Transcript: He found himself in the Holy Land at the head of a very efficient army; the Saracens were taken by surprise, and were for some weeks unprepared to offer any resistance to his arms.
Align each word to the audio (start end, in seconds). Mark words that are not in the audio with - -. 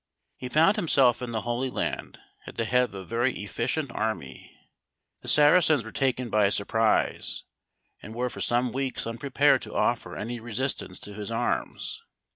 He 0.35 0.49
found 0.49 0.77
himself 0.77 1.21
in 1.21 1.31
the 1.31 1.41
Holy 1.43 1.69
Land 1.69 2.19
at 2.47 2.55
the 2.57 2.65
head 2.65 2.85
of 2.85 2.95
a 2.95 3.05
very 3.05 3.35
efficient 3.43 3.91
army; 3.91 4.51
the 5.21 5.27
Saracens 5.27 5.83
were 5.83 5.91
taken 5.91 6.31
by 6.31 6.49
surprise, 6.49 7.43
and 8.01 8.15
were 8.15 8.31
for 8.31 8.41
some 8.41 8.71
weeks 8.71 9.05
unprepared 9.05 9.61
to 9.61 9.75
offer 9.75 10.17
any 10.17 10.39
resistance 10.39 10.97
to 11.01 11.13
his 11.13 11.29
arms. 11.29 12.01